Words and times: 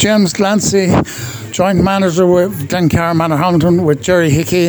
James 0.00 0.32
Glancy, 0.32 0.88
joint 1.52 1.84
manager 1.84 2.26
with 2.26 2.70
Glencar 2.70 3.14
Manorhamilton 3.14 3.84
with 3.84 4.02
Jerry 4.02 4.30
Hickey. 4.30 4.68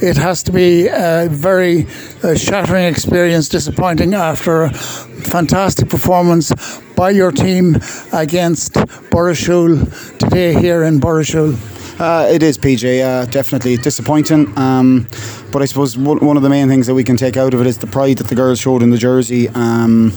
It 0.00 0.16
has 0.16 0.42
to 0.44 0.52
be 0.52 0.88
a 0.88 1.28
very 1.30 1.86
uh, 2.22 2.34
shattering 2.34 2.86
experience, 2.86 3.50
disappointing 3.50 4.14
after 4.14 4.62
a 4.62 4.72
fantastic 4.72 5.90
performance 5.90 6.50
by 6.96 7.10
your 7.10 7.30
team 7.30 7.76
against 8.14 8.72
Burrishoole 9.10 9.84
today 10.18 10.54
here 10.54 10.82
in 10.82 10.98
Burrishoole. 10.98 11.56
Uh, 12.00 12.26
it 12.30 12.42
is 12.42 12.56
PJ, 12.56 13.04
uh, 13.04 13.26
definitely 13.26 13.76
disappointing. 13.76 14.50
Um, 14.58 15.06
but 15.52 15.60
I 15.60 15.66
suppose 15.66 15.98
one 15.98 16.38
of 16.38 16.42
the 16.42 16.48
main 16.48 16.68
things 16.68 16.86
that 16.86 16.94
we 16.94 17.04
can 17.04 17.18
take 17.18 17.36
out 17.36 17.52
of 17.52 17.60
it 17.60 17.66
is 17.66 17.76
the 17.76 17.86
pride 17.86 18.16
that 18.16 18.28
the 18.28 18.34
girls 18.34 18.60
showed 18.60 18.82
in 18.82 18.88
the 18.88 18.96
jersey. 18.96 19.50
Um, 19.50 20.14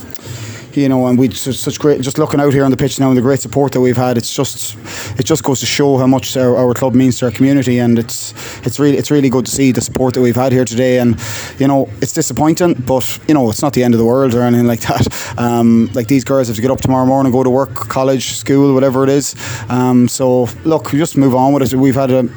you 0.77 0.87
know, 0.87 1.07
and 1.07 1.17
we 1.17 1.31
such 1.31 1.79
great. 1.79 2.01
Just 2.01 2.17
looking 2.17 2.39
out 2.39 2.53
here 2.53 2.63
on 2.63 2.71
the 2.71 2.77
pitch 2.77 2.99
now 2.99 3.09
and 3.09 3.17
the 3.17 3.21
great 3.21 3.39
support 3.39 3.71
that 3.73 3.81
we've 3.81 3.97
had, 3.97 4.17
it's 4.17 4.33
just 4.33 4.77
it 5.19 5.25
just 5.25 5.43
goes 5.43 5.59
to 5.59 5.65
show 5.65 5.97
how 5.97 6.07
much 6.07 6.37
our, 6.37 6.55
our 6.55 6.73
club 6.73 6.93
means 6.93 7.17
to 7.19 7.25
our 7.25 7.31
community, 7.31 7.79
and 7.79 7.97
it's 7.97 8.33
it's 8.65 8.79
really 8.79 8.97
it's 8.97 9.09
really 9.09 9.29
good 9.29 9.45
to 9.45 9.51
see 9.51 9.71
the 9.71 9.81
support 9.81 10.13
that 10.13 10.21
we've 10.21 10.35
had 10.35 10.51
here 10.51 10.65
today. 10.65 10.99
And 10.99 11.19
you 11.57 11.67
know, 11.67 11.89
it's 12.01 12.13
disappointing, 12.13 12.75
but 12.75 13.19
you 13.27 13.33
know, 13.33 13.49
it's 13.49 13.61
not 13.61 13.73
the 13.73 13.83
end 13.83 13.93
of 13.93 13.97
the 13.97 14.05
world 14.05 14.35
or 14.35 14.43
anything 14.43 14.67
like 14.67 14.81
that. 14.87 15.39
Um, 15.39 15.89
like 15.93 16.07
these 16.07 16.23
girls 16.23 16.47
have 16.47 16.55
to 16.55 16.61
get 16.61 16.71
up 16.71 16.81
tomorrow 16.81 17.05
morning, 17.05 17.31
go 17.31 17.43
to 17.43 17.49
work, 17.49 17.73
college, 17.73 18.33
school, 18.33 18.73
whatever 18.73 19.03
it 19.03 19.09
is. 19.09 19.35
Um, 19.69 20.07
so 20.07 20.43
look, 20.63 20.91
just 20.91 21.17
move 21.17 21.33
on 21.33 21.53
with 21.53 21.73
it. 21.73 21.75
We've 21.75 21.95
had 21.95 22.11
a 22.11 22.29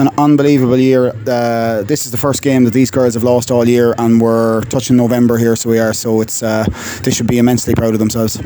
an 0.00 0.08
unbelievable 0.16 0.78
year. 0.78 1.12
Uh, 1.26 1.82
this 1.82 2.06
is 2.06 2.10
the 2.10 2.16
first 2.16 2.42
game 2.42 2.64
that 2.64 2.72
these 2.72 2.90
girls 2.90 3.12
have 3.14 3.22
lost 3.22 3.50
all 3.50 3.68
year, 3.68 3.94
and 3.98 4.20
we're 4.20 4.62
touching 4.62 4.96
November 4.96 5.36
here, 5.36 5.54
so 5.54 5.68
we 5.68 5.78
are. 5.78 5.92
So 5.92 6.22
it's 6.22 6.42
uh, 6.42 6.64
they 7.04 7.10
should 7.10 7.26
be 7.26 7.38
immensely 7.38 7.74
proud 7.74 7.92
of 7.92 7.98
themselves. 7.98 8.40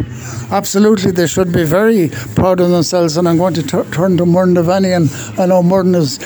Absolutely, 0.51 1.13
they 1.13 1.29
should 1.29 1.53
be 1.53 1.65
very 1.65 2.09
proud 2.35 2.59
of 2.61 2.71
themselves. 2.71 3.17
And 3.17 3.29
I'm 3.29 3.39
going 3.39 3.55
to 3.55 3.63
t- 3.63 3.91
turn 3.93 4.17
to 4.17 4.25
Muireann 4.25 4.57
Devaney, 4.57 4.97
and 4.97 5.41
I 5.41 5.47
know 5.47 5.63
Muireann 5.63 5.95
is 5.95 6.19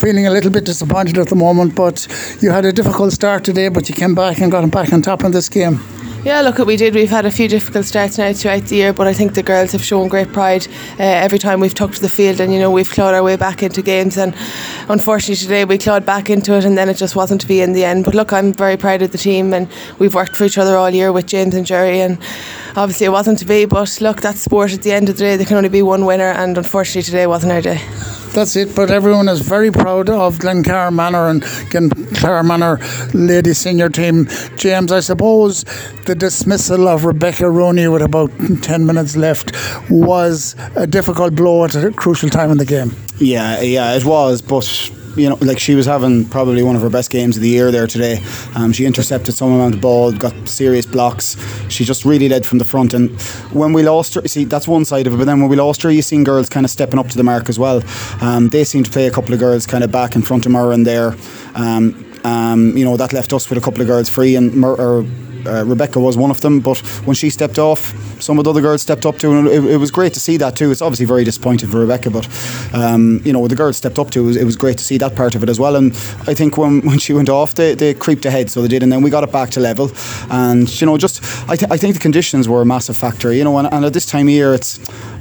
feeling 0.00 0.26
a 0.28 0.30
little 0.30 0.50
bit 0.50 0.64
disappointed 0.64 1.18
at 1.18 1.28
the 1.28 1.36
moment, 1.36 1.74
but 1.74 2.06
you 2.40 2.50
had 2.50 2.64
a 2.64 2.72
difficult 2.72 3.12
start 3.12 3.44
today, 3.44 3.68
but 3.68 3.88
you 3.88 3.94
came 3.96 4.14
back 4.14 4.40
and 4.40 4.52
got 4.52 4.60
them 4.60 4.70
back 4.70 4.92
on 4.92 5.02
top 5.02 5.24
in 5.24 5.32
this 5.32 5.48
game. 5.48 5.80
Yeah, 6.24 6.40
look, 6.42 6.58
what 6.58 6.68
we 6.68 6.76
did. 6.76 6.94
We've 6.94 7.10
had 7.10 7.26
a 7.26 7.32
few 7.32 7.48
difficult 7.48 7.84
starts 7.84 8.16
now 8.16 8.32
throughout 8.32 8.66
the 8.66 8.76
year, 8.76 8.92
but 8.92 9.08
I 9.08 9.12
think 9.12 9.34
the 9.34 9.42
girls 9.42 9.72
have 9.72 9.82
shown 9.82 10.06
great 10.06 10.32
pride 10.32 10.68
uh, 11.00 11.02
every 11.02 11.40
time 11.40 11.58
we've 11.58 11.74
tucked 11.74 11.96
to 11.96 12.00
the 12.00 12.08
field, 12.08 12.38
and 12.38 12.52
you 12.52 12.60
know 12.60 12.70
we've 12.70 12.88
clawed 12.88 13.12
our 13.12 13.24
way 13.24 13.34
back 13.34 13.60
into 13.60 13.82
games. 13.82 14.16
And 14.16 14.32
unfortunately 14.88 15.34
today 15.34 15.64
we 15.64 15.78
clawed 15.78 16.06
back 16.06 16.30
into 16.30 16.56
it, 16.56 16.64
and 16.64 16.78
then 16.78 16.88
it 16.88 16.94
just 16.94 17.16
wasn't 17.16 17.40
to 17.40 17.48
be 17.48 17.60
in 17.60 17.72
the 17.72 17.84
end. 17.84 18.04
But 18.04 18.14
look, 18.14 18.32
I'm 18.32 18.52
very 18.52 18.76
proud 18.76 19.02
of 19.02 19.10
the 19.10 19.18
team, 19.18 19.52
and 19.52 19.68
we've 19.98 20.14
worked 20.14 20.36
for 20.36 20.44
each 20.44 20.58
other 20.58 20.76
all 20.76 20.90
year 20.90 21.10
with 21.10 21.26
James 21.26 21.56
and 21.56 21.66
Jerry, 21.66 22.00
and 22.00 22.18
obviously 22.76 23.06
it 23.06 23.10
wasn't 23.10 23.40
to 23.40 23.44
be. 23.44 23.64
But 23.64 24.00
look, 24.00 24.20
that's 24.20 24.42
sport. 24.42 24.72
At 24.72 24.82
the 24.82 24.92
end 24.92 25.08
of 25.08 25.16
the 25.16 25.24
day, 25.24 25.36
there 25.36 25.46
can 25.46 25.56
only 25.56 25.70
be 25.70 25.82
one 25.82 26.06
winner, 26.06 26.30
and 26.30 26.56
unfortunately 26.56 27.02
today 27.02 27.26
wasn't 27.26 27.50
our 27.50 27.60
day 27.60 27.82
that's 28.32 28.56
it. 28.56 28.74
But 28.74 28.90
everyone 28.90 29.28
is 29.28 29.40
very 29.40 29.70
proud 29.70 30.08
of 30.08 30.38
Glencar 30.38 30.92
Manor 30.92 31.28
and 31.28 31.42
Glencar 31.42 32.44
Manor 32.44 32.80
lady 33.14 33.54
senior 33.54 33.88
team. 33.88 34.28
James, 34.56 34.92
I 34.92 35.00
suppose 35.00 35.64
the 36.06 36.14
dismissal 36.14 36.88
of 36.88 37.04
Rebecca 37.04 37.50
Rooney 37.50 37.88
with 37.88 38.02
about 38.02 38.30
10 38.62 38.86
minutes 38.86 39.16
left 39.16 39.52
was 39.90 40.56
a 40.76 40.86
difficult 40.86 41.34
blow 41.34 41.64
at 41.64 41.74
a 41.74 41.90
crucial 41.92 42.30
time 42.30 42.50
in 42.50 42.58
the 42.58 42.64
game. 42.64 42.94
Yeah, 43.18 43.60
yeah, 43.60 43.94
it 43.94 44.04
was, 44.04 44.42
but 44.42 44.90
you 45.16 45.28
know, 45.28 45.36
like 45.40 45.58
she 45.58 45.74
was 45.74 45.86
having 45.86 46.28
probably 46.28 46.62
one 46.62 46.76
of 46.76 46.82
her 46.82 46.90
best 46.90 47.10
games 47.10 47.36
of 47.36 47.42
the 47.42 47.48
year 47.48 47.70
there 47.70 47.86
today. 47.86 48.22
Um, 48.54 48.72
she 48.72 48.86
intercepted 48.86 49.34
some 49.34 49.52
amount 49.52 49.74
of 49.74 49.80
ball, 49.80 50.12
got 50.12 50.34
serious 50.48 50.86
blocks. 50.86 51.36
She 51.68 51.84
just 51.84 52.04
really 52.04 52.28
led 52.28 52.46
from 52.46 52.58
the 52.58 52.64
front. 52.64 52.94
And 52.94 53.20
when 53.52 53.72
we 53.72 53.82
lost 53.82 54.14
her, 54.14 54.26
see, 54.26 54.44
that's 54.44 54.66
one 54.68 54.84
side 54.84 55.06
of 55.06 55.14
it. 55.14 55.16
But 55.16 55.24
then 55.24 55.40
when 55.40 55.50
we 55.50 55.56
lost 55.56 55.82
her, 55.82 55.90
you 55.90 56.02
seen 56.02 56.24
girls 56.24 56.48
kind 56.48 56.64
of 56.64 56.70
stepping 56.70 56.98
up 56.98 57.08
to 57.08 57.16
the 57.16 57.24
mark 57.24 57.48
as 57.48 57.58
well. 57.58 57.82
Um, 58.20 58.48
they 58.48 58.64
seemed 58.64 58.86
to 58.86 58.92
play 58.92 59.06
a 59.06 59.10
couple 59.10 59.34
of 59.34 59.40
girls 59.40 59.66
kind 59.66 59.84
of 59.84 59.92
back 59.92 60.16
in 60.16 60.22
front 60.22 60.46
of 60.46 60.52
her 60.52 60.72
and 60.72 60.86
there. 60.86 61.14
Um, 61.54 62.08
um, 62.24 62.76
you 62.76 62.84
know, 62.84 62.96
that 62.96 63.12
left 63.12 63.32
us 63.32 63.48
with 63.48 63.58
a 63.58 63.60
couple 63.60 63.80
of 63.80 63.88
girls 63.88 64.08
free 64.08 64.36
and 64.36 64.54
Mur- 64.54 65.04
uh, 65.46 65.64
Rebecca 65.64 66.00
was 66.00 66.16
one 66.16 66.30
of 66.30 66.40
them. 66.40 66.60
But 66.60 66.78
when 67.06 67.14
she 67.14 67.30
stepped 67.30 67.58
off, 67.58 67.94
some 68.22 68.38
of 68.38 68.44
the 68.44 68.50
other 68.50 68.60
girls 68.60 68.82
stepped 68.82 69.06
up 69.06 69.18
too, 69.18 69.32
and 69.32 69.48
it, 69.48 69.64
it 69.64 69.76
was 69.76 69.90
great 69.90 70.14
to 70.14 70.20
see 70.20 70.36
that 70.38 70.56
too. 70.56 70.70
It's 70.70 70.82
obviously 70.82 71.06
very 71.06 71.24
disappointing 71.24 71.68
for 71.68 71.80
Rebecca, 71.80 72.10
but 72.10 72.28
um, 72.72 73.20
you 73.24 73.32
know 73.32 73.46
the 73.48 73.56
girls 73.56 73.76
stepped 73.76 73.98
up 73.98 74.10
too. 74.10 74.24
It 74.24 74.26
was, 74.26 74.36
it 74.36 74.44
was, 74.44 74.56
great 74.56 74.78
to 74.78 74.84
see 74.84 74.98
that 74.98 75.16
part 75.16 75.34
of 75.34 75.42
it 75.42 75.48
as 75.48 75.58
well. 75.58 75.76
And 75.76 75.92
I 76.26 76.34
think 76.34 76.56
when, 76.56 76.80
when 76.86 76.98
she 76.98 77.12
went 77.12 77.28
off, 77.28 77.54
they, 77.54 77.74
they 77.74 77.94
creeped 77.94 78.24
ahead, 78.24 78.50
so 78.50 78.62
they 78.62 78.68
did, 78.68 78.82
and 78.82 78.92
then 78.92 79.02
we 79.02 79.10
got 79.10 79.24
it 79.24 79.32
back 79.32 79.50
to 79.50 79.60
level. 79.60 79.90
And 80.30 80.68
you 80.80 80.86
know, 80.86 80.96
just 80.96 81.22
I, 81.48 81.56
th- 81.56 81.70
I 81.70 81.76
think 81.76 81.94
the 81.94 82.00
conditions 82.00 82.48
were 82.48 82.62
a 82.62 82.66
massive 82.66 82.96
factor. 82.96 83.32
You 83.32 83.44
know, 83.44 83.58
and, 83.58 83.72
and 83.72 83.84
at 83.84 83.92
this 83.92 84.06
time 84.06 84.28
of 84.28 84.32
year, 84.32 84.54
it's 84.54 84.78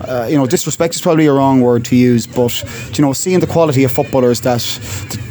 uh, 0.07 0.27
you 0.29 0.37
know 0.37 0.45
disrespect 0.45 0.95
is 0.95 1.01
probably 1.01 1.27
a 1.27 1.33
wrong 1.33 1.61
word 1.61 1.85
to 1.85 1.95
use, 1.95 2.27
but 2.27 2.63
you 2.97 3.03
know, 3.03 3.13
seeing 3.13 3.39
the 3.39 3.47
quality 3.47 3.83
of 3.83 3.91
footballers 3.91 4.41
that 4.41 4.63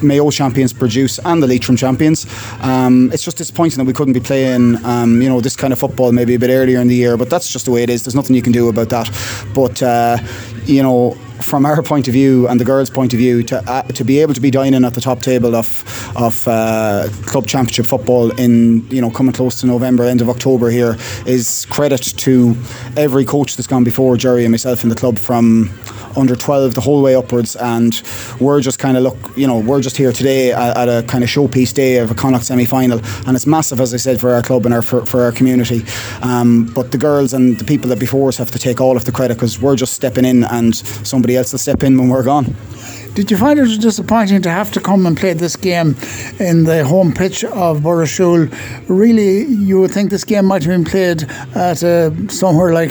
Mayo 0.02 0.30
champions 0.30 0.72
produce 0.72 1.18
and 1.24 1.42
the 1.42 1.46
Leitrim 1.46 1.76
champions, 1.76 2.26
um, 2.62 3.10
it's 3.12 3.22
just 3.22 3.36
disappointing 3.36 3.78
that 3.78 3.84
we 3.84 3.92
couldn't 3.92 4.14
be 4.14 4.20
playing 4.20 4.84
um, 4.84 5.20
you 5.22 5.28
know 5.28 5.40
this 5.40 5.56
kind 5.56 5.72
of 5.72 5.78
football 5.78 6.12
maybe 6.12 6.34
a 6.34 6.38
bit 6.38 6.50
earlier 6.50 6.80
in 6.80 6.88
the 6.88 6.96
year. 6.96 7.16
But 7.16 7.30
that's 7.30 7.52
just 7.52 7.64
the 7.64 7.70
way 7.70 7.82
it 7.82 7.90
is. 7.90 8.04
There's 8.04 8.14
nothing 8.14 8.36
you 8.36 8.42
can 8.42 8.52
do 8.52 8.68
about 8.68 8.88
that. 8.90 9.10
But 9.54 9.82
uh, 9.82 10.18
you 10.64 10.82
know, 10.82 11.16
from 11.42 11.66
our 11.66 11.82
point 11.82 12.08
of 12.08 12.14
view 12.14 12.48
and 12.48 12.60
the 12.60 12.64
girls' 12.64 12.90
point 12.90 13.12
of 13.12 13.18
view, 13.18 13.42
to 13.44 13.70
uh, 13.70 13.82
to 13.82 14.04
be 14.04 14.20
able 14.20 14.34
to 14.34 14.40
be 14.40 14.50
dining 14.50 14.84
at 14.84 14.94
the 14.94 15.00
top 15.00 15.20
table 15.20 15.54
of 15.54 15.84
of 16.16 16.46
uh, 16.48 17.08
club 17.26 17.46
championship 17.46 17.86
football 17.86 18.30
in 18.38 18.88
you 18.90 19.00
know 19.00 19.10
coming 19.10 19.32
close 19.32 19.60
to 19.60 19.66
November, 19.66 20.04
end 20.04 20.20
of 20.20 20.28
October 20.28 20.70
here 20.70 20.96
is 21.26 21.66
credit 21.70 22.02
to 22.16 22.56
every 22.96 23.24
coach 23.24 23.56
that's 23.56 23.66
gone 23.66 23.84
before 23.84 24.16
Jerry 24.16 24.44
and 24.44 24.52
myself 24.52 24.82
in 24.82 24.88
the 24.88 24.94
club 24.96 25.18
from 25.18 25.70
under 26.16 26.36
12 26.36 26.74
the 26.74 26.80
whole 26.80 27.02
way 27.02 27.14
upwards 27.14 27.56
and 27.56 28.02
we're 28.40 28.60
just 28.60 28.78
kind 28.78 28.96
of 28.96 29.02
look 29.02 29.16
you 29.36 29.46
know 29.46 29.58
we're 29.58 29.80
just 29.80 29.96
here 29.96 30.12
today 30.12 30.52
at, 30.52 30.76
at 30.76 30.88
a 30.88 31.06
kind 31.06 31.22
of 31.24 31.30
showpiece 31.30 31.72
day 31.72 31.98
of 31.98 32.10
a 32.10 32.14
Connacht 32.14 32.44
semi-final 32.44 33.00
and 33.26 33.36
it's 33.36 33.46
massive 33.46 33.80
as 33.80 33.94
I 33.94 33.96
said 33.96 34.20
for 34.20 34.30
our 34.30 34.42
club 34.42 34.64
and 34.64 34.74
our 34.74 34.82
for, 34.82 35.04
for 35.06 35.22
our 35.22 35.32
community. 35.32 35.84
Um, 36.22 36.66
but 36.74 36.92
the 36.92 36.98
girls 36.98 37.34
and 37.34 37.58
the 37.58 37.64
people 37.64 37.88
that 37.90 37.98
before 37.98 38.28
us 38.28 38.36
have 38.36 38.50
to 38.50 38.58
take 38.58 38.80
all 38.80 38.96
of 38.96 39.04
the 39.04 39.12
credit 39.12 39.34
because 39.34 39.60
we're 39.60 39.76
just 39.76 39.92
stepping 39.92 40.24
in 40.24 40.44
and 40.44 40.74
somebody 40.74 41.36
else 41.36 41.52
will 41.52 41.58
step 41.58 41.82
in 41.82 41.98
when 41.98 42.08
we're 42.08 42.22
gone 42.22 42.54
did 43.14 43.30
you 43.30 43.36
find 43.36 43.58
it 43.58 43.80
disappointing 43.80 44.42
to 44.42 44.50
have 44.50 44.70
to 44.72 44.80
come 44.80 45.06
and 45.06 45.16
play 45.16 45.32
this 45.32 45.56
game 45.56 45.96
in 46.38 46.64
the 46.64 46.84
home 46.84 47.12
pitch 47.12 47.44
of 47.44 47.82
Burrishoole? 47.82 48.48
Really, 48.88 49.44
you 49.46 49.80
would 49.80 49.90
think 49.90 50.10
this 50.10 50.24
game 50.24 50.46
might 50.46 50.62
have 50.62 50.70
been 50.70 50.84
played 50.84 51.22
at 51.54 51.82
uh, 51.82 52.10
somewhere 52.28 52.72
like 52.72 52.90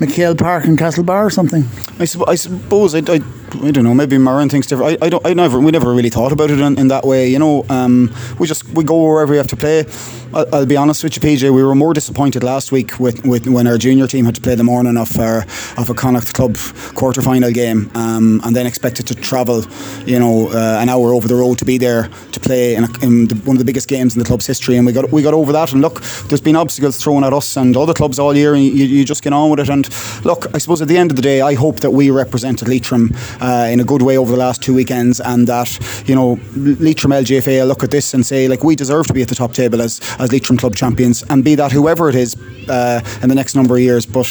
McHale 0.00 0.36
Park 0.36 0.64
in 0.64 0.76
Castlebar 0.76 1.24
or 1.24 1.30
something. 1.30 1.64
I, 1.98 2.04
su- 2.04 2.24
I 2.26 2.34
suppose 2.34 2.94
I, 2.94 2.98
I, 3.06 3.20
I, 3.54 3.70
don't 3.70 3.84
know. 3.84 3.94
Maybe 3.94 4.16
Muireann 4.16 4.50
thinks 4.50 4.66
different. 4.66 5.02
I, 5.02 5.06
I 5.06 5.08
don't. 5.08 5.26
I 5.26 5.34
never. 5.34 5.60
We 5.60 5.70
never 5.70 5.92
really 5.92 6.10
thought 6.10 6.32
about 6.32 6.50
it 6.50 6.60
in, 6.60 6.78
in 6.78 6.88
that 6.88 7.04
way. 7.04 7.28
You 7.28 7.38
know, 7.38 7.64
um, 7.68 8.14
we 8.38 8.46
just 8.46 8.66
we 8.68 8.84
go 8.84 9.02
wherever 9.02 9.30
we 9.30 9.36
have 9.36 9.48
to 9.48 9.56
play. 9.56 9.84
I'll, 10.32 10.54
I'll, 10.54 10.66
be 10.66 10.76
honest 10.76 11.02
with 11.02 11.16
you, 11.16 11.22
PJ. 11.22 11.42
We 11.52 11.64
were 11.64 11.74
more 11.74 11.92
disappointed 11.92 12.44
last 12.44 12.70
week 12.70 13.00
with, 13.00 13.26
with 13.26 13.48
when 13.48 13.66
our 13.66 13.78
junior 13.78 14.06
team 14.06 14.24
had 14.24 14.36
to 14.36 14.40
play 14.40 14.54
the 14.54 14.62
morning 14.62 14.96
of 14.96 15.18
our 15.18 15.42
of 15.76 15.90
a 15.90 15.94
Connacht 15.94 16.32
Club 16.34 16.56
quarter 16.94 17.20
final 17.20 17.50
game, 17.50 17.90
um, 17.94 18.40
and 18.44 18.54
then 18.54 18.66
expected 18.66 19.08
to 19.08 19.14
travel, 19.14 19.64
you 20.06 20.18
know, 20.18 20.48
uh, 20.48 20.78
an 20.80 20.88
hour 20.88 21.12
over 21.12 21.26
the 21.26 21.34
road 21.34 21.58
to 21.58 21.64
be 21.64 21.78
there 21.78 22.08
to 22.30 22.40
play 22.40 22.76
in, 22.76 22.84
a, 22.84 22.88
in 23.02 23.26
the, 23.26 23.34
one 23.44 23.56
of 23.56 23.58
the 23.58 23.64
biggest 23.64 23.88
games 23.88 24.14
in 24.14 24.20
the 24.20 24.24
club's 24.24 24.46
history. 24.46 24.76
And 24.76 24.86
we 24.86 24.92
got 24.92 25.10
we 25.10 25.22
got 25.22 25.34
over 25.34 25.52
that. 25.52 25.72
And 25.72 25.82
look, 25.82 26.00
there's 26.28 26.40
been 26.40 26.56
obstacles 26.56 26.96
thrown 26.96 27.24
at 27.24 27.32
us 27.32 27.56
and 27.56 27.76
other 27.76 27.94
clubs 27.94 28.18
all 28.18 28.36
year, 28.36 28.54
and 28.54 28.62
you, 28.62 28.84
you 28.84 29.04
just 29.04 29.24
get 29.24 29.32
on 29.32 29.50
with 29.50 29.58
it. 29.58 29.68
And 29.68 29.88
look, 30.24 30.46
I 30.54 30.58
suppose 30.58 30.80
at 30.80 30.88
the 30.88 30.96
end 30.96 31.10
of 31.10 31.16
the 31.16 31.22
day, 31.22 31.40
I 31.40 31.54
hope 31.54 31.80
that 31.80 31.90
we 31.90 32.10
represented 32.10 32.68
Leitrim 32.68 33.10
uh, 33.40 33.68
in 33.70 33.80
a 33.80 33.84
good 33.84 34.02
way 34.02 34.16
over 34.16 34.30
the 34.30 34.38
last 34.38 34.62
two 34.62 34.74
weekends, 34.74 35.20
and 35.20 35.46
that 35.46 35.78
you 36.06 36.14
know 36.14 36.38
Leitrim 36.54 37.12
LGFA 37.12 37.66
look 37.66 37.82
at 37.82 37.90
this 37.90 38.14
and 38.14 38.24
say 38.24 38.48
like 38.48 38.64
we 38.64 38.76
deserve 38.76 39.06
to 39.06 39.12
be 39.12 39.22
at 39.22 39.28
the 39.28 39.34
top 39.34 39.52
table 39.52 39.80
as 39.80 40.00
as 40.18 40.32
Leitrim 40.32 40.56
club 40.56 40.74
champions, 40.74 41.22
and 41.30 41.44
be 41.44 41.54
that 41.54 41.72
whoever 41.72 42.08
it 42.08 42.14
is 42.14 42.36
uh, 42.68 43.00
in 43.22 43.28
the 43.28 43.34
next 43.34 43.54
number 43.54 43.74
of 43.76 43.80
years. 43.80 44.06
But 44.06 44.26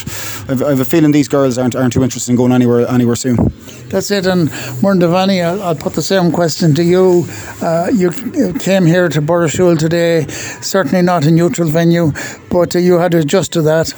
I've, 0.50 0.64
I've, 0.64 0.80
a 0.80 0.86
feeling 0.86 1.12
these 1.12 1.28
girls 1.28 1.58
aren't 1.58 1.76
aren't 1.76 1.94
too 1.94 2.04
interested 2.04 2.32
in 2.32 2.38
going 2.38 2.52
anywhere 2.52 2.88
anywhere 2.88 3.16
soon. 3.16 3.38
That's 3.90 4.12
it. 4.12 4.26
And 4.28 4.50
Muireann 4.82 5.02
Devaney, 5.02 5.44
I'll, 5.44 5.62
I'll, 5.64 5.76
put 5.76 5.94
the 5.94 6.02
same 6.02 6.32
question 6.32 6.76
to 6.76 6.84
you. 6.84 7.26
Uh, 7.62 7.90
you 7.94 8.12
came 8.60 8.86
here 8.86 9.10
to 9.10 9.22
Burrishoole 9.22 9.78
today, 9.78 10.28
certainly 10.62 11.02
not 11.02 11.26
a 11.26 11.32
neutral 11.32 11.70
venue, 11.70 12.12
but 12.52 12.76
you 12.76 13.00
had 13.00 13.12
to 13.14 13.20
adjust 13.20 13.54
to 13.54 13.62
that. 13.64 13.94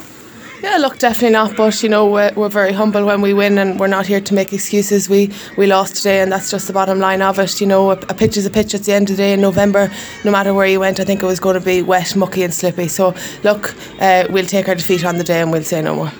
Yeah, 0.62 0.76
look, 0.76 0.98
definitely 0.98 1.30
not. 1.30 1.56
But 1.56 1.82
you 1.82 1.88
know, 1.88 2.06
we're, 2.06 2.32
we're, 2.36 2.48
very 2.48 2.72
humble 2.72 3.04
when 3.04 3.20
we 3.20 3.34
win, 3.34 3.58
and 3.58 3.80
we're 3.80 3.88
not 3.88 4.06
here 4.06 4.20
to 4.20 4.34
make 4.34 4.52
excuses. 4.52 5.08
We 5.08 5.32
we 5.56 5.66
lost 5.66 5.96
today, 5.96 6.20
and 6.20 6.30
that's 6.30 6.52
just 6.52 6.68
the 6.68 6.72
bottom 6.72 7.00
line 7.00 7.20
of 7.20 7.40
it. 7.40 7.60
You 7.60 7.66
know, 7.66 7.90
a, 7.90 7.94
a 8.08 8.14
pitch 8.14 8.36
is 8.36 8.46
a 8.46 8.50
pitch 8.50 8.72
at 8.72 8.82
the 8.82 8.92
end 8.92 9.10
of 9.10 9.16
the 9.16 9.22
day 9.24 9.32
in 9.32 9.40
November. 9.40 9.90
No 10.24 10.30
matter 10.30 10.54
where 10.54 10.68
you 10.68 10.78
went, 10.78 11.00
I 11.00 11.04
think 11.04 11.20
it 11.20 11.26
was 11.26 11.40
going 11.40 11.58
to 11.58 11.64
be 11.64 11.82
wet, 11.82 12.14
mucky, 12.14 12.44
and 12.44 12.54
slippy. 12.54 12.86
So 12.86 13.12
look, 13.42 13.74
uh, 14.00 14.28
we'll 14.30 14.46
take 14.46 14.68
our 14.68 14.76
defeat 14.76 15.04
on 15.04 15.18
the 15.18 15.24
day, 15.24 15.40
and 15.40 15.50
we'll 15.50 15.64
say 15.64 15.82
no 15.82 15.96
more. 15.96 16.12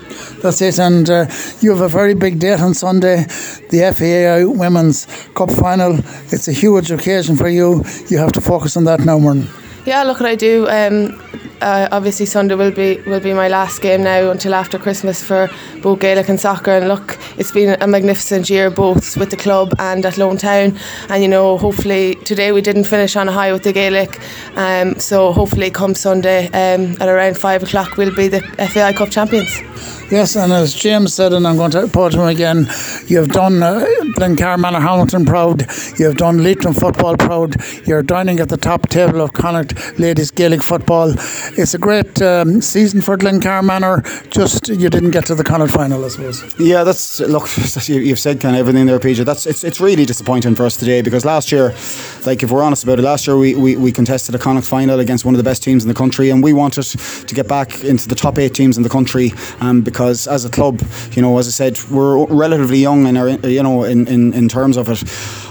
That's 0.43 0.61
it. 0.61 0.81
And 0.81 1.09
uh, 1.09 1.27
you 1.61 1.71
have 1.71 1.81
a 1.81 1.89
very 1.89 2.15
big 2.15 2.41
date 2.41 2.61
on 2.61 2.75
Sunday, 2.75 3.25
the 3.71 3.95
FAI 3.95 4.45
Women's 4.45 5.07
Cup 5.35 5.53
final. 5.53 6.01
It's 6.33 6.49
a 6.49 6.53
huge 6.53 6.91
occasion 6.91 7.37
for 7.37 7.49
you. 7.49 7.85
You 8.09 8.19
have 8.19 8.33
to 8.33 8.41
focus 8.41 8.77
on 8.77 8.85
that 8.85 9.01
now, 9.01 9.21
Muireann. 9.21 9.47
Yeah, 9.87 10.03
look, 10.03 10.19
what 10.21 10.29
I 10.29 10.35
do. 10.35 10.69
Um, 10.69 11.21
uh, 11.63 11.89
obviously 11.93 12.27
Sunday 12.27 12.55
will 12.55 12.71
be 12.71 13.01
will 13.07 13.21
be 13.21 13.33
my 13.33 13.49
last 13.49 13.81
game 13.81 14.03
now 14.03 14.31
until 14.31 14.55
after 14.55 14.79
Christmas 14.79 15.23
for 15.23 15.49
both 15.81 16.01
Gaelic 16.01 16.29
and 16.29 16.41
soccer. 16.41 16.73
And 16.73 16.89
look, 16.89 17.19
it's 17.39 17.53
been 17.53 17.81
a 17.81 17.87
magnificent 17.87 18.51
year 18.51 18.71
both 18.71 19.17
with 19.17 19.31
the 19.31 19.37
club 19.37 19.73
and 19.79 20.05
at 20.05 20.19
Lone 20.19 20.37
Town. 20.37 20.77
And 21.09 21.23
you 21.23 21.29
know, 21.29 21.57
hopefully 21.57 22.17
today 22.25 22.53
we 22.53 22.61
didn't 22.61 22.85
finish 22.85 23.17
on 23.17 23.29
a 23.29 23.33
high 23.33 23.53
with 23.53 23.63
the 23.63 23.73
Gaelic. 23.73 24.21
Um, 24.57 24.99
so 24.99 25.33
hopefully 25.33 25.71
come 25.71 25.95
Sunday 25.95 26.47
um, 26.49 26.97
at 27.01 27.09
around 27.09 27.39
five 27.39 27.63
o'clock 27.63 27.97
we'll 27.97 28.15
be 28.15 28.29
the 28.29 28.41
FAI 28.41 28.93
Cup 28.93 29.11
champions. 29.11 30.02
Yes, 30.13 30.37
and 30.37 30.53
as 30.53 30.75
James 30.75 31.15
said, 31.15 31.33
and 31.33 31.49
I'm 31.49 31.57
going 31.57 31.71
to 31.71 31.89
quote 31.89 32.13
him 32.13 32.27
again, 32.27 32.69
you've 33.07 33.31
done 33.31 33.63
uh, 33.63 33.87
Glencar 34.15 34.59
Manorhamilton 34.59 35.27
proud, 35.27 35.65
you've 35.99 36.19
done 36.19 36.45
Leitrim 36.45 36.75
football 36.75 37.17
proud, 37.17 37.57
you're 37.87 38.03
dining 38.03 38.39
at 38.39 38.51
the 38.51 38.59
top 38.59 38.91
table 38.91 39.23
of 39.23 39.33
Connacht 39.33 39.99
Ladies 39.99 40.31
Gaelic 40.31 40.63
football. 40.63 41.15
It's 41.57 41.73
a 41.73 41.79
great 41.79 42.21
um, 42.21 42.61
season 42.61 43.01
for 43.01 43.17
Glencar 43.17 43.65
Manor, 43.65 44.03
just 44.29 44.69
you 44.69 44.91
didn't 44.91 45.13
get 45.13 45.25
to 45.29 45.35
the 45.35 45.45
Connacht 45.45 45.73
final, 45.73 46.05
I 46.05 46.09
suppose. 46.09 46.61
Yeah, 46.61 46.85
that's, 46.85 47.21
look, 47.21 47.49
you've 47.89 48.19
said 48.19 48.39
kind 48.39 48.55
of 48.55 48.61
everything 48.61 48.85
there, 48.85 48.99
PJ. 48.99 49.25
That's, 49.25 49.47
it's, 49.47 49.65
it's 49.65 49.81
really 49.81 50.05
disappointing 50.05 50.57
for 50.57 50.67
us 50.67 50.77
today 50.77 51.01
because 51.01 51.25
last 51.25 51.51
year, 51.51 51.75
like 52.27 52.43
if 52.43 52.51
we're 52.51 52.63
honest 52.63 52.85
about 52.85 52.99
it, 52.99 53.03
last 53.03 53.27
year 53.27 53.39
we, 53.39 53.55
we, 53.55 53.77
we 53.77 53.91
contested 53.91 54.35
a 54.35 54.39
Connacht 54.39 54.69
final 54.69 55.01
against 55.01 55.25
one 55.25 55.33
of 55.33 55.39
the 55.39 55.43
best 55.43 55.63
teams 55.63 55.85
in 55.85 55.89
the 55.89 55.95
country 55.95 56.29
and 56.29 56.45
we 56.45 56.53
wanted 56.53 56.83
to 56.83 57.35
get 57.35 57.49
back 57.49 57.83
into 57.83 58.09
the 58.09 58.15
top 58.15 58.39
eight 58.39 58.53
teams 58.53 58.77
in 58.77 58.83
the 58.83 58.91
country 58.91 59.33
um, 59.61 59.81
because 59.81 60.02
because 60.03 60.27
as 60.27 60.45
a 60.45 60.51
club, 60.51 60.83
you 61.13 61.23
know, 61.23 61.39
as 61.39 61.47
I 61.47 61.51
said, 61.51 61.79
we're 61.89 62.27
relatively 62.27 62.79
young 62.79 63.07
in 63.07 63.17
our, 63.17 63.29
you 63.29 63.63
know, 63.63 63.85
in, 63.85 64.09
in, 64.09 64.35
in 64.35 64.49
terms 64.49 64.77
of 64.77 64.89
it. 64.89 65.05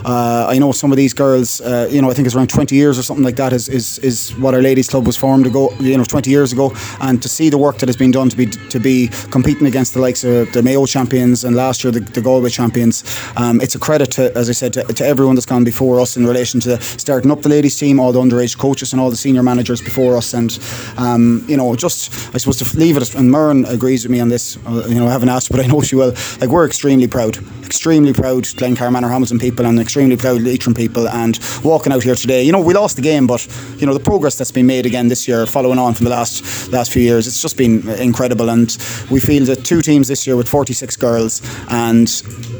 Uh, 0.06 0.48
I 0.50 0.58
know 0.58 0.72
some 0.72 0.92
of 0.92 0.98
these 0.98 1.14
girls, 1.14 1.62
uh, 1.62 1.88
you 1.92 2.02
know, 2.02 2.10
I 2.10 2.14
think 2.14 2.26
it's 2.26 2.36
around 2.36 2.50
20 2.50 2.76
years 2.76 2.98
or 2.98 3.04
something 3.04 3.24
like 3.24 3.36
that 3.36 3.54
is, 3.54 3.70
is, 3.70 4.00
is 4.00 4.36
what 4.38 4.54
our 4.54 4.62
ladies 4.62 4.90
club 4.90 5.06
was 5.06 5.18
formed 5.18 5.46
ago, 5.46 5.72
you 5.80 5.98
know, 5.98 6.04
20 6.04 6.30
years 6.30 6.52
ago, 6.52 6.74
and 7.02 7.22
to 7.22 7.30
see 7.30 7.50
the 7.50 7.58
work 7.58 7.78
that 7.78 7.88
has 7.88 7.98
been 7.98 8.12
done 8.12 8.30
to 8.30 8.38
be 8.38 8.46
to 8.46 8.80
be 8.80 9.10
competing 9.30 9.68
against 9.68 9.94
the 9.94 10.00
likes 10.00 10.24
of 10.24 10.52
the 10.54 10.64
Mayo 10.64 10.86
champions 10.86 11.44
and 11.44 11.56
last 11.56 11.84
year 11.84 11.92
the, 11.92 12.00
the 12.00 12.22
Galway 12.22 12.50
champions, 12.50 13.04
um, 13.36 13.62
it's 13.62 13.76
a 13.76 13.80
credit 13.80 14.12
to, 14.12 14.36
as 14.36 14.50
I 14.50 14.54
said, 14.54 14.74
to, 14.74 14.84
to, 14.84 15.06
everyone 15.06 15.36
that's 15.36 15.46
gone 15.46 15.64
before 15.64 16.00
us 16.00 16.18
in 16.18 16.26
relation 16.26 16.60
to 16.62 16.82
starting 16.82 17.32
up 17.32 17.42
the 17.42 17.50
ladies 17.50 17.78
team, 17.78 18.00
all 18.00 18.12
the 18.12 18.20
underage 18.20 18.58
coaches 18.58 18.94
and 18.94 19.02
all 19.02 19.10
the 19.10 19.18
senior 19.18 19.44
managers 19.44 19.82
before 19.82 20.16
us, 20.18 20.34
and 20.34 20.60
um, 20.98 21.44
you 21.48 21.58
know, 21.58 21.76
just 21.76 22.14
I 22.34 22.38
suppose 22.38 22.58
to 22.58 22.78
leave 22.78 22.98
it, 22.98 23.16
and 23.16 23.30
Muireann 23.30 23.70
agrees 23.70 24.04
with 24.04 24.12
me 24.12 24.20
on 24.20 24.30
this. 24.30 24.58
Uh, 24.66 24.86
you 24.88 24.96
know, 24.96 25.08
I 25.08 25.12
haven't 25.12 25.30
asked, 25.30 25.52
but 25.52 25.60
I 25.60 25.68
know 25.68 25.82
she 25.82 25.96
will. 25.96 26.14
Like 26.40 26.50
we're 26.50 26.66
extremely 26.66 27.08
proud, 27.08 27.38
extremely 27.66 28.14
proud 28.14 28.44
Glencar 28.44 28.90
Manorhamilton 28.90 29.40
people 29.40 29.66
and 29.66 29.80
extremely 29.92 30.16
proud 30.16 30.38
of 30.38 30.44
the 30.46 30.50
Leitrim 30.50 30.74
people 30.74 31.06
and 31.10 31.38
walking 31.66 31.92
out 31.92 32.02
here 32.02 32.16
today. 32.16 32.42
You 32.44 32.54
know, 32.54 32.62
we 32.62 32.74
lost 32.74 32.96
the 32.96 33.02
game, 33.02 33.28
but 33.28 33.46
you 33.78 33.86
know 33.86 33.94
the 33.94 34.00
progress 34.00 34.38
that's 34.38 34.50
been 34.50 34.66
made 34.66 34.86
again 34.86 35.10
this 35.10 35.28
year, 35.28 35.46
following 35.46 35.78
on 35.78 35.96
from 35.96 36.06
the 36.06 36.12
last 36.12 36.72
last 36.72 36.94
few 36.94 37.02
years, 37.02 37.28
it's 37.28 37.42
just 37.42 37.58
been 37.58 37.86
incredible. 38.00 38.50
And 38.50 38.70
we 39.10 39.20
feel 39.20 39.44
that 39.48 39.66
two 39.66 39.82
teams 39.82 40.08
this 40.08 40.26
year 40.26 40.38
with 40.38 40.48
46 40.48 40.96
girls, 40.96 41.42
and 41.68 42.10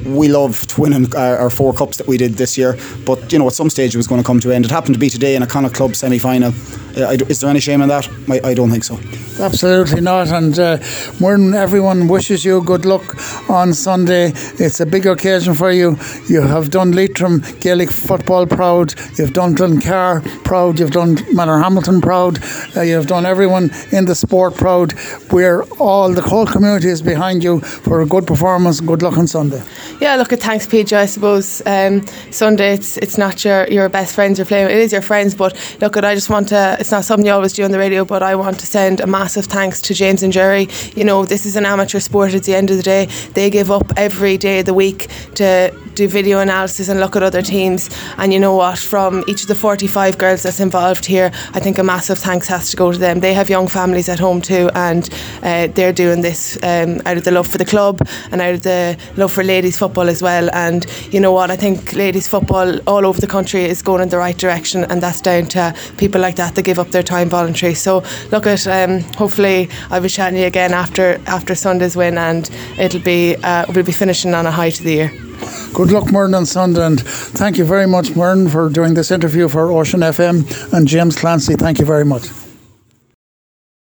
we 0.06 0.28
loved 0.28 0.78
winning 0.78 1.16
our, 1.16 1.38
our 1.38 1.50
four 1.50 1.72
cups 1.72 1.96
that 2.00 2.08
we 2.08 2.18
did 2.18 2.34
this 2.34 2.58
year. 2.58 2.78
But 3.06 3.32
you 3.32 3.40
know, 3.40 3.48
at 3.48 3.54
some 3.54 3.70
stage 3.70 3.96
it 3.96 3.98
was 3.98 4.08
going 4.08 4.22
to 4.22 4.28
come 4.28 4.42
to 4.42 4.50
an 4.50 4.56
end. 4.56 4.66
It 4.66 4.72
happened 4.72 4.96
to 4.96 5.00
be 5.00 5.10
today 5.10 5.38
in 5.38 5.42
a 5.42 5.48
Connacht 5.48 5.74
Club 5.74 5.96
semi 5.96 6.20
final. 6.20 6.52
Uh, 6.98 7.18
is 7.30 7.40
there 7.40 7.50
any 7.50 7.60
shame 7.60 7.82
in 7.82 7.90
that? 7.90 8.08
I, 8.30 8.50
I 8.50 8.54
don't 8.54 8.70
think 8.70 8.84
so. 8.84 9.00
Absolutely 9.40 10.02
not. 10.02 10.28
And 10.28 10.58
uh, 10.60 10.78
when 11.20 11.54
everyone 11.54 12.08
wishes 12.08 12.44
you 12.46 12.62
good 12.62 12.86
luck 12.86 13.16
on 13.50 13.74
Sunday, 13.74 14.34
it's 14.60 14.80
a 14.80 14.86
big 14.86 15.06
occasion 15.06 15.54
for 15.56 15.72
you. 15.72 15.98
You 16.28 16.42
have 16.42 16.70
done 16.70 16.92
Leitrim 16.92 17.42
Gaelic 17.60 17.92
football 17.92 18.46
proud. 18.46 18.94
You've 19.18 19.34
done 19.34 19.56
Glencar 19.56 20.22
proud. 20.44 20.80
You've 20.80 20.92
done 20.92 21.16
Manorhamilton 21.34 22.02
proud. 22.02 22.40
Uh, 22.76 22.82
you've 22.82 23.08
done 23.08 23.26
everyone 23.26 23.72
in 23.92 24.06
the 24.06 24.16
sport 24.16 24.56
proud. 24.56 24.94
We're 25.32 25.64
all 25.80 26.14
the 26.14 26.22
whole 26.22 26.46
community 26.46 26.90
is 26.90 27.02
behind 27.02 27.44
you 27.44 27.62
for 27.62 28.02
a 28.02 28.06
good 28.06 28.28
performance. 28.28 28.80
Good 28.82 29.02
luck 29.02 29.18
on 29.18 29.28
Sunday. 29.28 29.64
Yeah, 30.02 30.16
look 30.16 30.34
at 30.34 30.40
thanks, 30.42 30.68
PJ. 30.68 30.94
I 30.94 31.06
suppose 31.06 31.62
um, 31.66 32.06
Sunday 32.32 32.74
it's 32.74 32.98
it's 32.98 33.18
not 33.18 33.44
your 33.46 33.68
your 33.70 33.90
best 33.90 34.14
friends 34.14 34.38
you're 34.38 34.46
playing. 34.46 34.70
It 34.70 34.78
is 34.78 34.92
your 34.92 35.02
friends, 35.02 35.34
but 35.34 35.58
look 35.82 35.98
at 35.98 36.06
I 36.06 36.16
just 36.16 36.30
want 36.30 36.50
to. 36.50 36.81
It's 36.82 36.90
not 36.90 37.06
something 37.06 37.28
you 37.28 37.32
always 37.32 37.54
do 37.54 37.64
on 37.64 37.70
the 37.70 37.78
radio, 37.78 38.04
but 38.04 38.24
I 38.24 38.34
want 38.34 38.60
to 38.60 38.66
send 38.66 39.02
a 39.02 39.06
massive 39.06 39.46
thanks 39.46 39.82
to 39.82 39.94
James 39.94 40.24
and 40.24 40.34
Jerry. 40.34 40.68
You 40.96 41.04
know, 41.04 41.26
this 41.26 41.46
is 41.46 41.56
an 41.56 41.64
amateur 41.64 42.00
sport. 42.00 42.34
At 42.34 42.42
the 42.46 42.56
end 42.56 42.72
of 42.72 42.78
the 42.78 42.82
day, 42.82 43.06
they 43.36 43.52
give 43.52 43.70
up 43.70 43.94
every 43.98 44.36
day 44.36 44.62
of 44.62 44.66
the 44.66 44.74
week 44.74 45.08
to 45.36 45.72
do 45.96 46.08
video 46.08 46.40
analysis 46.40 46.90
and 46.90 47.00
look 47.00 47.16
at 47.16 47.24
other 47.24 47.42
teams. 47.42 47.90
And 48.18 48.34
you 48.34 48.40
know 48.40 48.56
what? 48.56 48.80
From 48.80 49.24
each 49.28 49.42
of 49.44 49.48
the 49.48 49.56
45 49.56 50.18
girls 50.18 50.44
that's 50.44 50.60
involved 50.60 51.06
here, 51.06 51.32
I 51.54 51.60
think 51.60 51.78
a 51.78 51.84
massive 51.84 52.18
thanks 52.18 52.48
has 52.48 52.72
to 52.72 52.78
go 52.78 52.92
to 52.92 52.98
them. 52.98 53.20
They 53.20 53.34
have 53.34 53.50
young 53.50 53.68
families 53.68 54.10
at 54.10 54.20
home 54.20 54.42
too, 54.42 54.70
and 54.76 55.10
uh, 55.44 55.68
they're 55.68 55.94
doing 55.94 56.22
this 56.22 56.58
um, 56.64 57.02
out 57.06 57.18
of 57.18 57.24
the 57.24 57.32
love 57.32 57.48
for 57.48 57.58
the 57.58 57.66
club 57.66 58.00
and 58.32 58.42
out 58.42 58.54
of 58.54 58.64
the 58.64 58.98
love 59.18 59.32
for 59.32 59.44
ladies 59.44 59.78
football 59.78 60.10
as 60.10 60.22
well. 60.22 60.50
And 60.54 60.86
you 61.12 61.20
know 61.20 61.32
what? 61.32 61.52
I 61.52 61.56
think 61.56 61.94
ladies 61.94 62.28
football 62.28 62.80
all 62.88 63.06
over 63.06 63.20
the 63.20 63.28
country 63.28 63.64
is 63.64 63.82
going 63.82 64.02
in 64.02 64.10
the 64.10 64.18
right 64.18 64.38
direction, 64.38 64.84
and 64.86 65.02
that's 65.02 65.22
down 65.22 65.46
to 65.48 65.76
people 65.98 66.22
like 66.22 66.36
that 66.36 66.56
that 66.56 66.64
give 66.64 66.80
up 66.80 66.90
their 66.90 67.04
time 67.04 67.30
voluntary. 67.30 67.74
So 67.74 68.04
look 68.32 68.48
at 68.48 68.68
um, 68.68 69.02
hopefully 69.16 69.70
I'll 69.90 70.02
be 70.02 70.10
chatting 70.10 70.36
to 70.36 70.42
you 70.42 70.48
again 70.48 70.74
after 70.74 71.20
after 71.28 71.56
Sunday's 71.56 71.96
win, 71.96 72.18
and 72.18 72.50
it'll 72.78 73.02
be 73.02 73.36
uh, 73.44 73.66
we'll 73.74 73.86
be 73.86 73.92
finishing 73.92 74.34
on 74.34 74.46
a 74.46 74.52
high 74.52 74.70
to 74.70 74.84
the 74.84 74.92
year. 74.92 75.31
Good 75.74 75.92
luck, 75.92 76.06
Muireann 76.06 76.38
and 76.38 76.48
Sunday, 76.48 76.86
and 76.86 77.02
thank 77.02 77.58
you 77.58 77.66
very 77.66 77.88
much, 77.88 78.10
Muireann, 78.10 78.52
for 78.52 78.70
doing 78.70 78.94
this 78.94 79.12
interview 79.12 79.48
for 79.48 79.72
Ocean 79.72 80.02
FM, 80.02 80.74
and 80.74 80.88
James 80.88 81.16
Clancy, 81.16 81.56
thank 81.56 81.80
you 81.80 81.86
very 81.86 82.06
much. 82.06 82.28